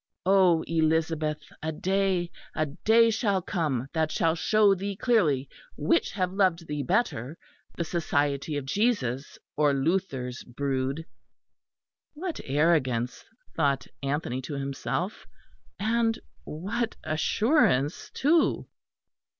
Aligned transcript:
O 0.25 0.63
Elizabeth, 0.63 1.43
a 1.61 1.71
day, 1.71 2.31
a 2.55 2.65
day 2.65 3.11
shall 3.11 3.39
come 3.39 3.87
that 3.93 4.11
shall 4.11 4.33
show 4.33 4.73
thee 4.73 4.95
clearly 4.95 5.47
which 5.77 6.09
have 6.13 6.33
loved 6.33 6.65
thee 6.65 6.81
the 6.81 6.87
better, 6.87 7.37
the 7.77 7.83
Society 7.83 8.57
of 8.57 8.65
Jesus 8.65 9.37
or 9.55 9.75
Luther's 9.75 10.43
brood!" 10.43 11.05
What 12.15 12.39
arrogance, 12.45 13.25
thought 13.55 13.85
Anthony 14.01 14.41
to 14.41 14.55
himself, 14.55 15.27
and 15.79 16.17
what 16.45 16.95
assurance 17.03 18.09
too! 18.15 18.65